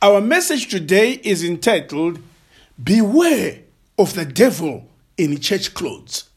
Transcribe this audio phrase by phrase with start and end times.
[0.00, 2.20] Our message today is entitled
[2.80, 3.62] Beware
[3.98, 6.30] of the Devil in Church Clothes.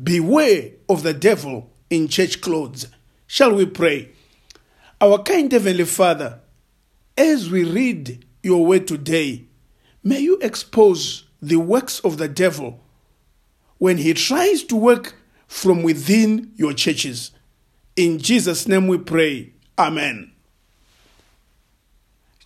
[0.00, 2.86] Beware of the Devil in Church Clothes.
[3.26, 4.10] Shall we pray?
[5.00, 6.38] Our kind Heavenly Father,
[7.18, 9.46] as we read your word today,
[10.04, 12.78] may you expose the works of the devil
[13.78, 15.16] when he tries to work
[15.48, 17.32] from within your churches.
[17.96, 19.54] In Jesus' name we pray.
[19.76, 20.29] Amen.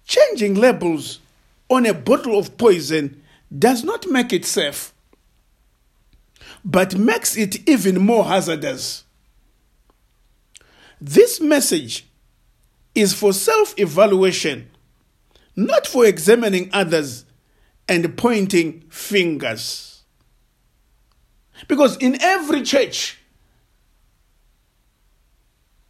[0.07, 1.21] Changing labels
[1.69, 3.23] on a bottle of poison
[3.57, 4.93] does not make it safe,
[6.65, 9.05] but makes it even more hazardous.
[11.01, 12.07] This message
[12.95, 14.71] is for self evaluation,
[15.57, 17.25] not for examining others
[17.89, 20.03] and pointing fingers.
[21.69, 23.19] Because in every church,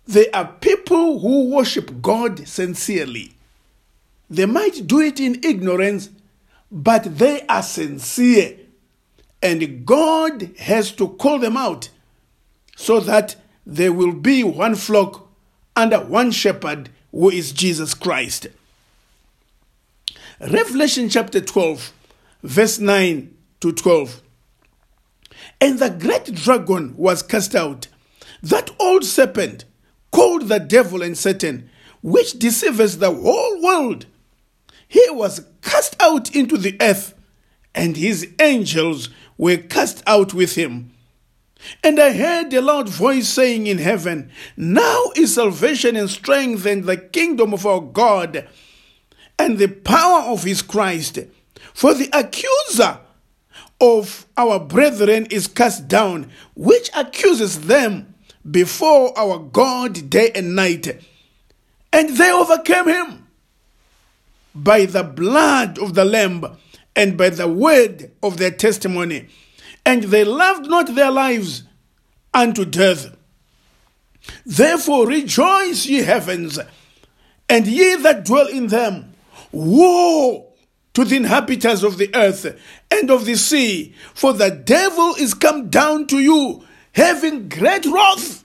[0.06, 3.33] there are people who worship God sincerely.
[4.30, 6.10] They might do it in ignorance,
[6.70, 8.56] but they are sincere.
[9.42, 11.90] And God has to call them out
[12.76, 15.28] so that there will be one flock
[15.76, 18.48] under one shepherd who is Jesus Christ.
[20.40, 21.92] Revelation chapter 12,
[22.42, 24.20] verse 9 to 12.
[25.60, 27.86] And the great dragon was cast out,
[28.42, 29.64] that old serpent
[30.10, 31.70] called the devil and Satan,
[32.02, 34.06] which deceives the whole world.
[34.94, 37.14] He was cast out into the earth,
[37.74, 40.92] and his angels were cast out with him.
[41.82, 46.84] And I heard a loud voice saying in heaven, Now is salvation and strength and
[46.84, 48.46] the kingdom of our God
[49.36, 51.18] and the power of his Christ.
[51.72, 53.00] For the accuser
[53.80, 58.14] of our brethren is cast down, which accuses them
[58.48, 60.86] before our God day and night.
[61.92, 63.23] And they overcame him
[64.54, 66.44] by the blood of the Lamb
[66.94, 69.28] and by the word of their testimony.
[69.84, 71.64] And they loved not their lives
[72.32, 73.16] unto death.
[74.46, 76.58] Therefore rejoice, ye heavens,
[77.48, 79.14] and ye that dwell in them.
[79.52, 80.52] Woe
[80.94, 82.58] to the inhabitants of the earth
[82.90, 88.44] and of the sea, for the devil is come down to you, having great wrath,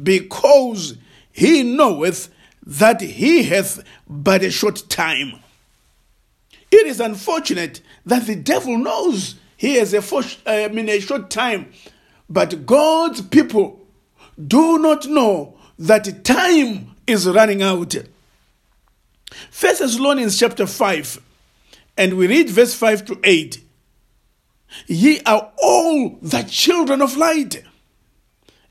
[0.00, 0.96] because
[1.32, 2.28] he knoweth
[2.68, 5.40] that he hath but a short time.
[6.70, 11.30] It is unfortunate that the devil knows he has a, for, I mean, a short
[11.30, 11.72] time,
[12.28, 13.80] but God's people
[14.46, 17.94] do not know that time is running out.
[19.50, 21.22] First Thessalonians chapter 5,
[21.96, 23.64] and we read verse 5 to 8.
[24.86, 27.62] Ye are all the children of light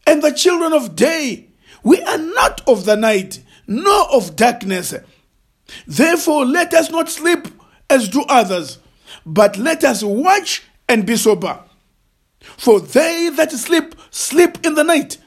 [0.06, 1.48] and the children of day.
[1.84, 4.94] We are not of the night, nor of darkness.
[5.86, 7.48] Therefore, let us not sleep
[7.90, 8.80] as do others,
[9.26, 11.60] but let us watch and be sober.
[12.40, 15.18] For they that sleep, sleep in the night,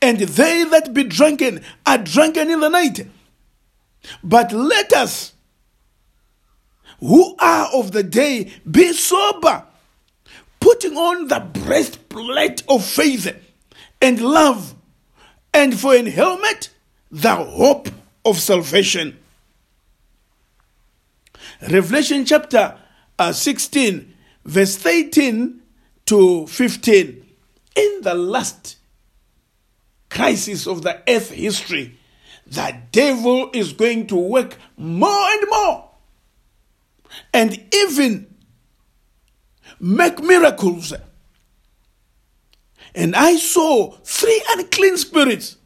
[0.00, 3.06] and they that be drunken are drunken in the night.
[4.24, 5.34] But let us,
[7.00, 9.64] who are of the day, be sober,
[10.60, 13.36] putting on the breastplate of faith
[14.00, 14.74] and love,
[15.52, 16.70] and for an helmet,
[17.10, 17.88] the hope
[18.24, 19.18] of salvation.
[21.62, 22.76] Revelation chapter
[23.18, 24.14] uh, 16,
[24.44, 25.60] verse 13
[26.06, 27.26] to 15.
[27.76, 28.76] In the last
[30.08, 31.98] crisis of the earth history,
[32.46, 35.90] the devil is going to work more and more
[37.32, 38.34] and even
[39.78, 40.92] make miracles.
[42.94, 45.57] And I saw three unclean spirits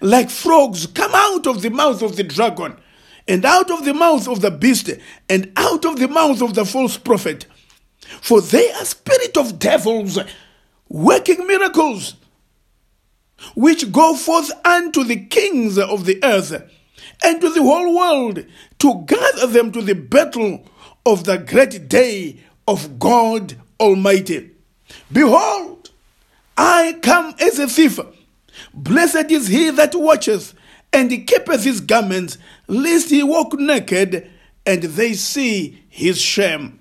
[0.00, 2.76] like frogs come out of the mouth of the dragon
[3.28, 4.90] and out of the mouth of the beast
[5.28, 7.46] and out of the mouth of the false prophet.
[8.20, 10.18] For they are spirit of devils
[10.88, 12.14] working miracles
[13.54, 16.52] which go forth unto the kings of the earth
[17.24, 18.44] and to the whole world
[18.78, 20.64] to gather them to the battle
[21.04, 22.38] of the great day
[22.68, 24.50] of God Almighty.
[25.10, 25.90] Behold,
[26.56, 27.98] I come as a thief.
[28.74, 30.54] Blessed is he that watcheth
[30.92, 34.30] and keepeth his garments, lest he walk naked
[34.66, 36.78] and they see his shame.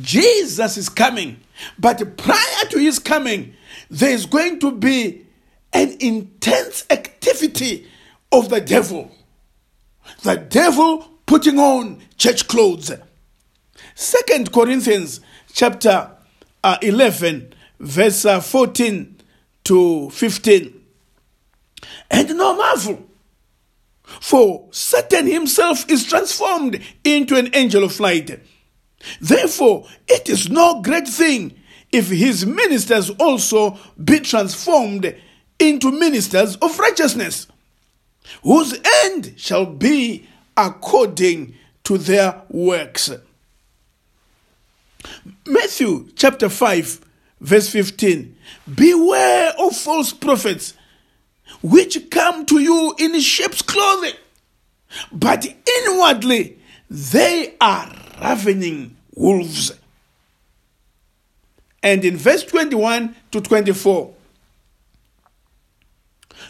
[0.00, 1.40] Jesus is coming,
[1.78, 3.54] but prior to his coming,
[3.90, 5.26] there is going to be
[5.72, 7.86] an intense activity
[8.32, 9.10] of the devil.
[10.22, 12.90] The devil putting on church clothes.
[13.94, 15.20] Second Corinthians
[15.52, 16.10] chapter
[16.64, 19.17] uh, 11 verse uh, 14
[19.68, 20.74] to 15.
[22.10, 23.06] And no marvel,
[24.02, 28.40] For Satan himself is transformed into an angel of light.
[29.20, 31.54] Therefore, it is no great thing
[31.92, 35.14] if his ministers also be transformed
[35.58, 37.46] into ministers of righteousness,
[38.42, 40.26] whose end shall be
[40.56, 41.54] according
[41.84, 43.10] to their works.
[45.46, 47.07] Matthew chapter 5,
[47.40, 48.36] verse 15
[48.74, 50.74] Beware of false prophets
[51.62, 54.14] which come to you in sheep's clothing,
[55.10, 55.46] but
[55.84, 56.58] inwardly
[56.90, 59.72] they are ravening wolves.
[61.82, 64.14] And in verse 21 to 24,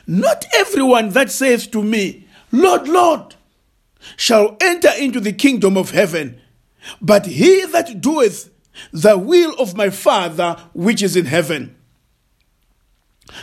[0.06, 3.35] not everyone that says to me, Lord, Lord,
[4.17, 6.40] shall enter into the kingdom of heaven,
[7.00, 8.49] but he that doeth
[8.93, 11.77] the will of my Father which is in heaven.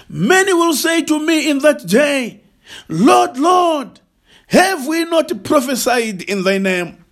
[0.09, 2.41] Many will say to me in that day,
[2.87, 3.99] Lord, Lord,
[4.47, 7.03] have we not prophesied in thy name?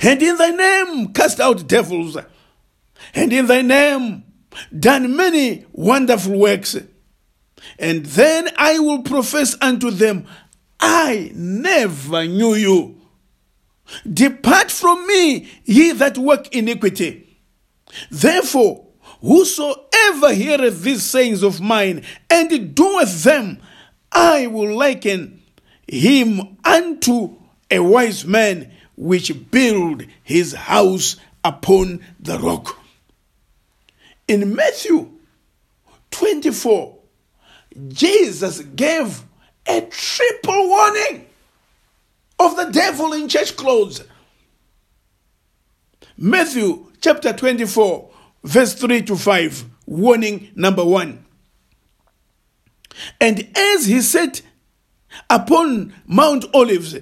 [0.00, 2.16] And in thy name cast out devils,
[3.14, 4.24] and in thy name
[4.76, 6.76] done many wonderful works.
[7.78, 10.26] And then I will profess unto them,
[10.80, 12.97] I never knew you.
[14.10, 17.38] Depart from me, ye that work iniquity.
[18.10, 18.86] Therefore,
[19.20, 23.60] whosoever heareth these sayings of mine and doeth them,
[24.12, 25.42] I will liken
[25.86, 27.36] him unto
[27.70, 32.78] a wise man which build his house upon the rock.
[34.26, 35.10] In Matthew
[36.10, 36.98] 24,
[37.88, 39.22] Jesus gave
[39.66, 41.27] a triple warning
[42.38, 44.02] of the devil in church clothes.
[46.16, 48.10] Matthew chapter 24,
[48.44, 51.24] verse 3 to 5, warning number one.
[53.20, 54.42] And as he sat
[55.30, 56.96] upon Mount Olives,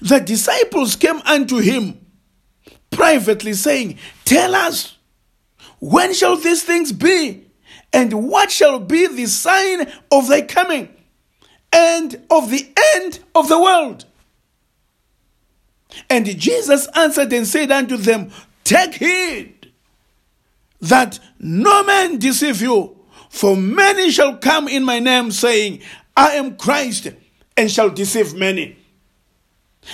[0.00, 2.04] the disciples came unto him
[2.90, 4.96] privately, saying, Tell us,
[5.78, 7.46] when shall these things be?
[7.92, 10.88] And what shall be the sign of thy coming
[11.72, 14.04] and of the end of the world?
[16.10, 18.30] And Jesus answered and said unto them,
[18.64, 19.72] Take heed
[20.80, 22.96] that no man deceive you,
[23.30, 25.80] for many shall come in my name, saying,
[26.16, 27.08] I am Christ,
[27.56, 28.76] and shall deceive many.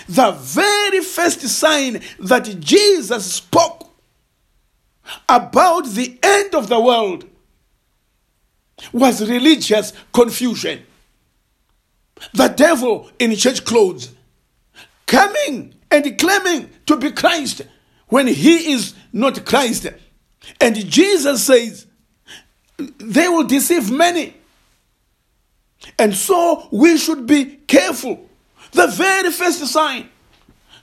[0.08, 3.90] The very first sign that Jesus spoke
[5.28, 7.24] about the end of the world
[8.92, 10.84] was religious confusion.
[12.32, 14.12] The devil in church clothes
[15.06, 17.62] coming and claiming to be Christ
[18.08, 19.86] when he is not Christ.
[20.60, 21.86] And Jesus says,
[22.76, 24.34] they will deceive many.
[25.98, 28.28] And so we should be careful.
[28.72, 30.08] The very first sign.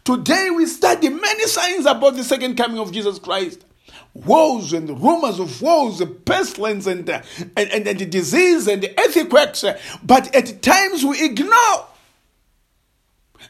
[0.03, 3.65] Today we study many signs about the second coming of Jesus Christ.
[4.13, 7.21] Woes and rumors of woes, pestilence and, uh,
[7.55, 9.63] and, and, and disease and earthquakes.
[10.03, 11.85] But at times we ignore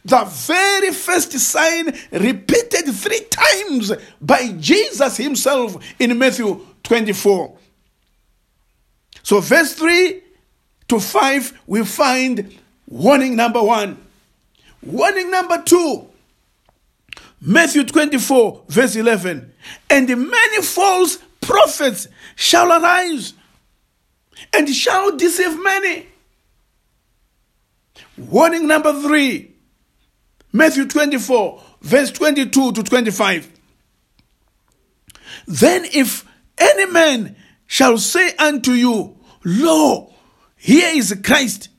[0.06, 3.92] the very first sign repeated three times
[4.22, 7.58] by Jesus himself in Matthew 24.
[9.24, 10.22] So, verse 3
[10.88, 12.56] to 5, we find
[12.88, 13.98] warning number one.
[14.82, 16.08] Warning number two,
[17.42, 19.52] Matthew 24, verse 11.
[19.90, 23.34] And many false prophets shall arise
[24.54, 26.08] and shall deceive many.
[28.18, 29.52] Warning number three,
[30.58, 33.52] Matthew 24, verse 22 to 25.
[35.46, 36.26] Then if
[36.58, 37.36] any man
[37.68, 40.12] shall say unto you, Lo,
[40.56, 41.70] here is Christ,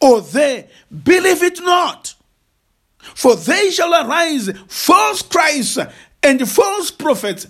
[0.00, 0.68] or there,
[1.02, 2.14] believe it not.
[2.98, 5.78] For they shall arise false Christs
[6.22, 7.48] and false prophets,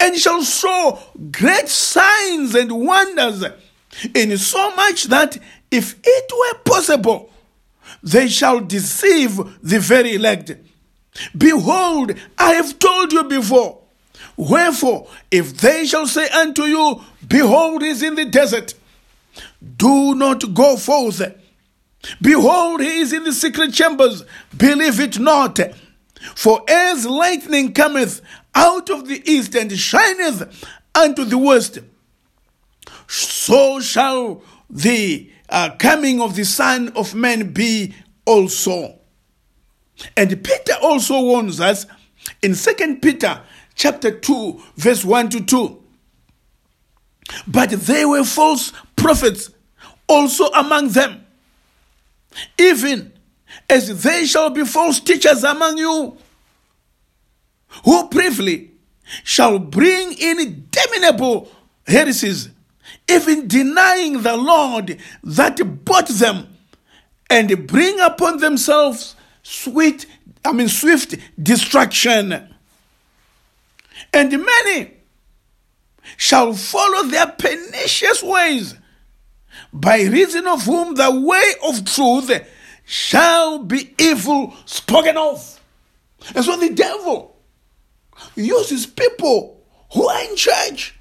[0.00, 0.98] and shall show
[1.30, 3.44] great signs and wonders,
[4.14, 5.36] in so much that
[5.70, 7.30] if it were possible,
[8.02, 10.52] they shall deceive the very elect.
[11.36, 13.78] Behold, I have told you before.
[14.36, 18.74] Wherefore, if they shall say unto you, Behold, he is in the desert,
[19.76, 21.20] do not go forth.
[22.22, 24.24] Behold, he is in the secret chambers,
[24.56, 25.58] believe it not.
[26.34, 28.20] For as lightning cometh
[28.54, 30.64] out of the east and shineth
[30.94, 31.80] unto the west,
[33.08, 38.98] so shall the uh, coming of the Son of Man be also.
[40.16, 41.86] And Peter also warns us
[42.42, 43.40] in Second Peter
[43.74, 45.82] chapter 2, verse 1 to 2.
[47.46, 49.50] But there were false prophets
[50.08, 51.24] also among them,
[52.58, 53.12] even
[53.68, 56.16] as there shall be false teachers among you,
[57.84, 58.72] who briefly
[59.24, 61.50] shall bring in damnable
[61.86, 62.48] heresies,
[63.08, 66.56] even denying the Lord that bought them,
[67.30, 70.06] and bring upon themselves sweet,
[70.44, 72.54] I mean, swift destruction.
[74.12, 74.92] And many
[76.16, 78.74] shall follow their pernicious ways,
[79.72, 82.30] by reason of whom the way of truth
[82.84, 85.60] shall be evil spoken of.
[86.34, 87.36] And so the devil
[88.34, 90.98] uses people who are in church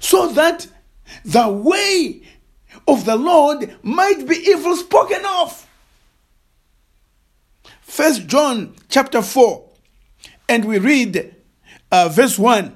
[0.00, 0.66] so that
[1.24, 2.22] the way
[2.88, 5.68] of the Lord might be evil spoken of.
[7.80, 9.68] First John chapter 4,
[10.48, 11.34] and we read
[11.90, 12.74] uh, verse 1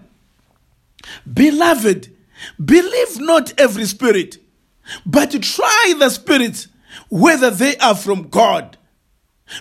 [1.32, 2.14] Beloved,
[2.62, 4.38] believe not every spirit,
[5.04, 6.68] but try the spirits
[7.08, 8.76] whether they are from God.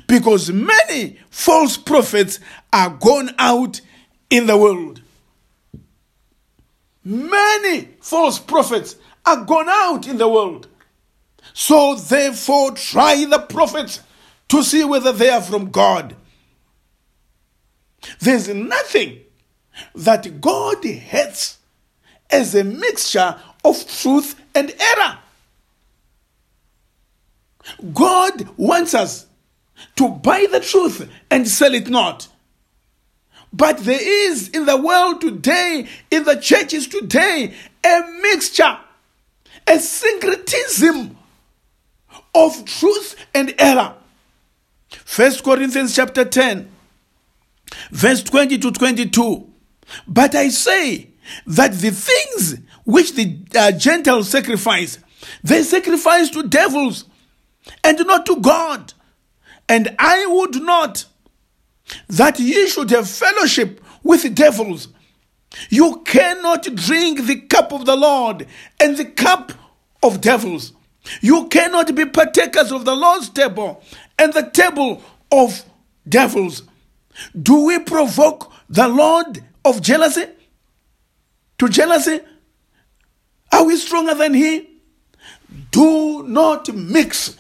[0.08, 2.40] Because many false prophets
[2.74, 3.82] are gone out
[4.30, 5.02] in the world.
[7.06, 8.96] Many false prophets
[9.26, 10.68] are gone out in the world.
[11.54, 14.02] So therefore, try the prophets
[14.50, 16.16] to see whether they are from God.
[18.20, 19.20] There's nothing
[19.94, 21.60] that God hates
[22.30, 25.20] as a mixture of truth and error.
[27.94, 29.28] God wants us
[29.96, 32.28] to buy the truth and sell it not.
[33.56, 37.54] But there is in the world today, in the churches today,
[37.86, 38.78] a mixture,
[39.66, 41.18] a syncretism
[42.34, 43.96] of truth and error.
[44.90, 46.70] First Corinthians chapter 10,
[47.92, 49.48] verse 20 to 22.
[50.06, 51.12] But I say
[51.48, 55.00] that the things which the uh, Gentiles sacrifice,
[55.46, 57.06] they sacrifice to devils
[57.86, 58.92] and not to God.
[59.70, 61.06] And I would not
[62.08, 64.88] that ye should have fellowship with devils.
[65.70, 68.48] You cannot drink the cup of the Lord
[68.80, 69.54] and the cup
[70.04, 70.74] of devils.
[71.22, 73.84] You cannot be partakers of the Lord's table
[74.18, 75.02] and the table
[75.32, 75.64] of
[76.08, 76.64] devils.
[77.40, 80.26] Do we provoke the Lord of jealousy?
[81.60, 82.20] To jealousy?
[83.52, 84.70] Are we stronger than He?
[85.72, 87.38] Do not mix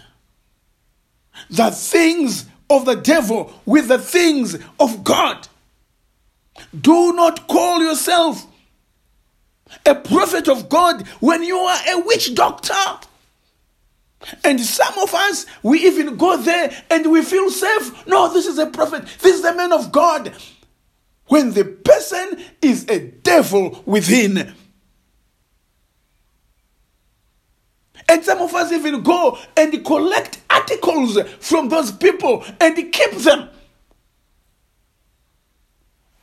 [1.49, 5.47] the things of the devil with the things of God.
[6.79, 8.45] Do not call yourself
[9.85, 12.73] a prophet of God when you are a witch doctor.
[14.43, 18.07] And some of us, we even go there and we feel safe.
[18.07, 20.33] No, this is a prophet, this is a man of God.
[21.27, 24.53] When the person is a devil within.
[28.07, 33.49] And some of us even go and collect articles from those people and keep them.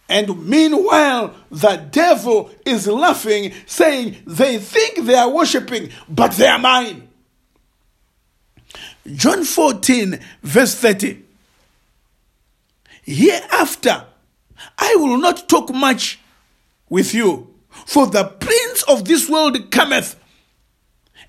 [0.09, 6.59] And meanwhile, the devil is laughing, saying, They think they are worshiping, but they are
[6.59, 7.09] mine.
[9.07, 11.23] John 14, verse 30.
[13.05, 14.05] Hereafter,
[14.79, 16.21] I will not talk much
[16.89, 20.22] with you, for the prince of this world cometh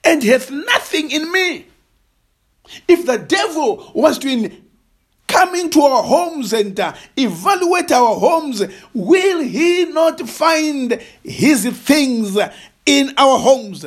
[0.04, 1.68] and hath nothing in me.
[2.88, 4.66] If the devil was to in,
[5.28, 12.38] come into our homes and uh, evaluate our homes, will he not find his things
[12.86, 13.86] in our homes?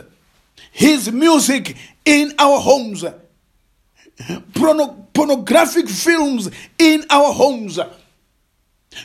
[0.72, 3.04] His music in our homes?
[4.54, 7.78] Porno- pornographic films in our homes?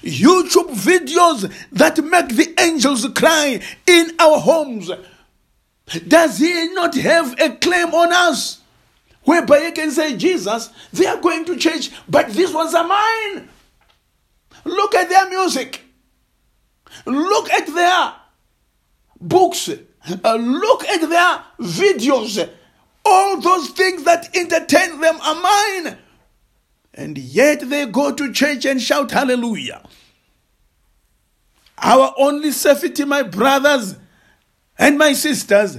[0.01, 4.89] YouTube videos that make the angels cry in our homes?
[6.07, 8.61] Does he not have a claim on us?
[9.23, 13.49] Whereby he can say, Jesus, they are going to church, but these ones are mine.
[14.65, 15.81] Look at their music.
[17.05, 18.13] Look at their
[19.19, 19.69] books.
[19.69, 22.49] Uh, look at their videos.
[23.05, 25.97] All those things that entertain them are mine.
[26.93, 29.83] And yet they go to church and shout hallelujah.
[31.77, 33.95] Our only safety, my brothers
[34.81, 35.77] and my sisters,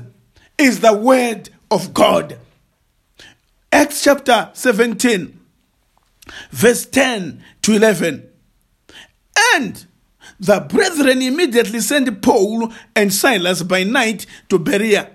[0.57, 2.39] is the word of God.
[3.73, 5.41] Acts chapter 17,
[6.51, 8.29] verse 10 to 11.
[9.55, 9.87] And
[10.39, 15.11] the brethren immediately sent Paul and Silas by night to Berea,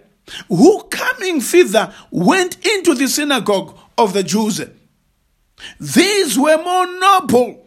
[0.50, 4.62] who coming thither went into the synagogue of the Jews.
[5.80, 7.66] These were more noble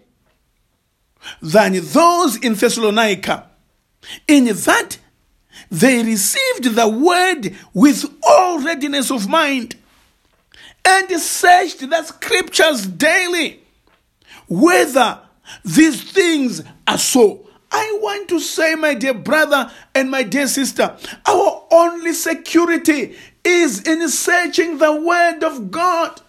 [1.41, 3.49] than those in Thessalonica,
[4.29, 4.99] in that
[5.71, 9.77] they received the word with all readiness of mind
[10.85, 13.61] and searched the scriptures daily
[14.49, 15.21] whether
[15.65, 17.47] these things are so.
[17.73, 23.87] I want to say, my dear brother and my dear sister, our only security is
[23.87, 26.21] in searching the Word of God.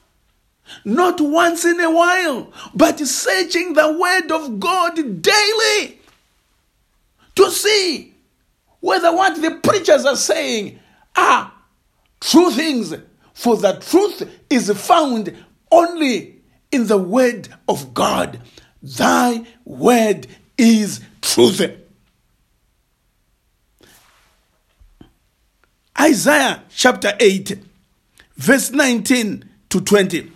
[0.86, 6.00] Not once in a while, but searching the Word of God daily
[7.36, 8.11] to see
[8.82, 10.80] whether what the preachers are saying
[11.16, 11.52] are
[12.20, 12.94] true things.
[13.34, 15.36] For the truth is found
[15.72, 18.42] only in the Word of God.
[18.84, 21.62] Thy Word is truth.
[26.00, 27.58] Isaiah chapter 8,
[28.36, 30.32] verse 19 to 20.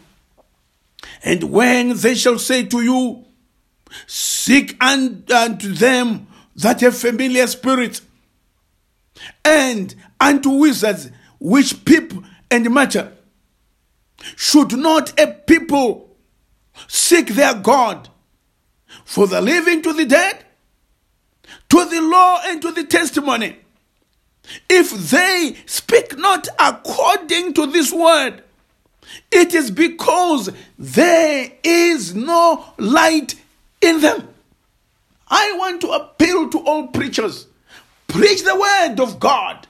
[1.23, 3.25] And when they shall say to you,
[4.07, 8.01] Seek unto them that have familiar spirits,
[9.43, 12.13] and unto wizards which peep
[12.51, 13.11] and matter,
[14.35, 16.15] should not a people
[16.87, 18.09] seek their God
[19.03, 20.45] for the living to the dead,
[21.69, 23.57] to the law and to the testimony?
[24.69, 28.43] If they speak not according to this word,
[29.31, 33.35] it is because there is no light
[33.81, 34.27] in them.
[35.27, 37.47] I want to appeal to all preachers
[38.15, 39.67] preach the word of God.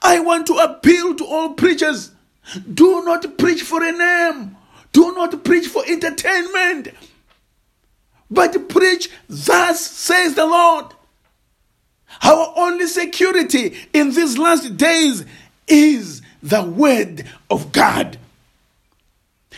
[0.00, 2.10] I want to appeal to all preachers
[2.72, 4.56] do not preach for a name,
[4.92, 6.88] do not preach for entertainment,
[8.30, 10.86] but preach, Thus says the Lord.
[12.22, 15.26] Our only security in these last days
[15.66, 18.18] is the word of God.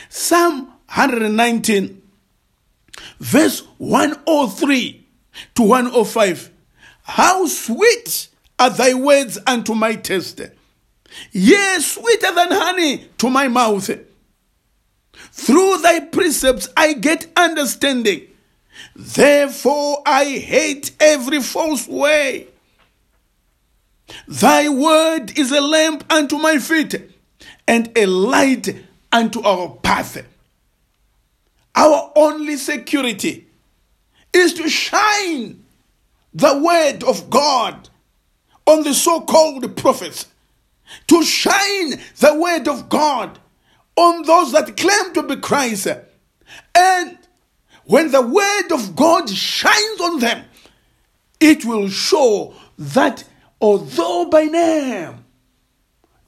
[0.08, 2.02] Psalm 119,
[3.20, 5.06] verse 103
[5.54, 6.50] to 105.
[7.10, 10.42] How sweet are thy words unto my taste,
[11.32, 13.90] yea, sweeter than honey to my mouth.
[15.32, 18.28] Through thy precepts I get understanding.
[18.94, 22.46] Therefore I hate every false way.
[24.28, 26.94] Thy word is a lamp unto my feet
[27.66, 30.24] and a light unto our path.
[31.74, 33.48] Our only security
[34.32, 35.59] is to shine
[36.32, 37.88] the word of God
[38.66, 40.26] on the so called prophets,
[41.06, 43.38] to shine the word of God
[43.96, 45.88] on those that claim to be Christ.
[46.74, 47.18] And
[47.84, 50.44] when the word of God shines on them,
[51.40, 53.24] it will show that
[53.60, 55.24] although by name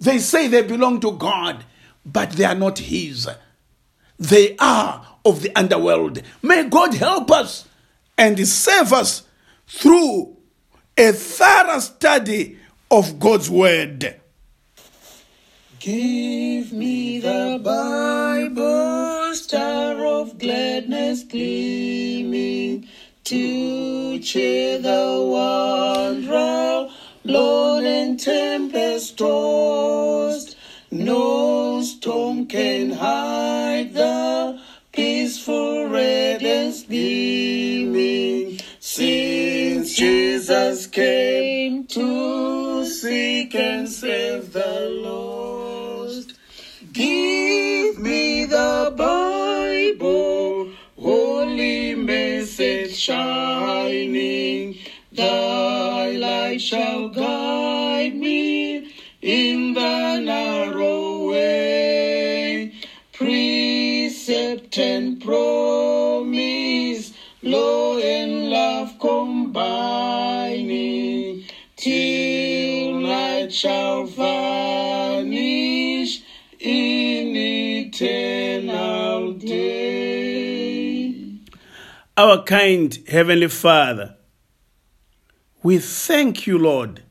[0.01, 1.65] they say they belong to God,
[2.05, 3.29] but they are not His.
[4.19, 6.23] They are of the underworld.
[6.43, 7.69] May God help us
[8.19, 9.23] and save us
[9.73, 10.37] through
[10.97, 12.59] a thorough study
[12.91, 14.21] of God's Word.
[15.81, 22.87] Give me the Bible, star of gladness gleaming,
[23.25, 26.89] to cheer the wanderer,
[27.25, 30.57] Lord and tempest tossed.
[30.91, 34.61] No storm can hide the
[34.93, 36.83] peaceful radiance
[40.53, 46.35] Jesus came to seek and save the lost.
[46.93, 54.77] Give me the Bible, holy message shining.
[55.11, 62.75] Thy light shall guide me in the narrow way.
[63.15, 70.32] Precept and promise, law and love combining,
[73.53, 75.43] shall vanish
[76.59, 77.37] in
[77.87, 81.15] eternal day.
[82.17, 84.17] Our kind Heavenly Father,
[85.63, 87.03] we thank you, Lord,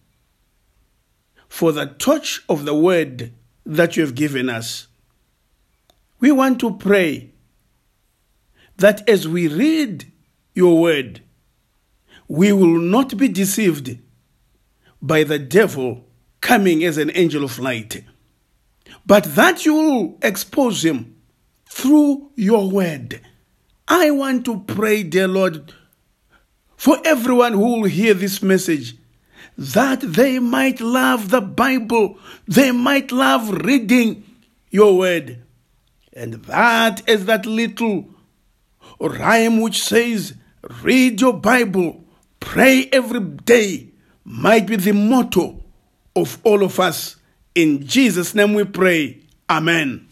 [1.48, 3.34] for the touch of the word
[3.66, 4.88] that you have given us.
[6.20, 7.32] We want to pray
[8.78, 10.12] that as we read
[10.54, 11.22] your word,
[12.28, 14.00] we will not be deceived
[15.02, 16.06] by the devil
[16.42, 18.04] coming as an angel of light,
[19.06, 21.16] but that you will expose him
[21.70, 23.22] through your word.
[23.88, 25.74] I want to pray, dear Lord,
[26.76, 28.98] for everyone who will hear this message
[29.58, 34.24] that they might love the Bible, they might love reading
[34.70, 35.44] your word.
[36.14, 38.10] And that is that little
[39.00, 40.34] rhyme which says,
[40.82, 42.04] Read your Bible,
[42.40, 43.92] pray every day,
[44.24, 45.61] might be the motto
[46.16, 47.16] of all of us.
[47.56, 49.20] In Jesus' name we pray.
[49.50, 50.08] Amen.